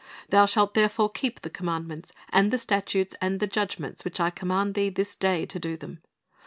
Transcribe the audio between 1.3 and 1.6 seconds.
the